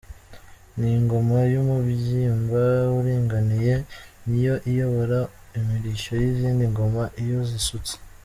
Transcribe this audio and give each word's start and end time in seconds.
Ni 0.77 0.89
ingoma 0.99 1.37
y’umubyimba 1.53 2.63
uringaniye, 2.97 3.75
niyo 4.27 4.55
iyobora 4.69 5.19
imirishyo 5.57 6.13
y’izindi 6.21 6.63
ngoma, 6.73 7.03
iyo 7.23 7.39
zisutse. 7.49 7.93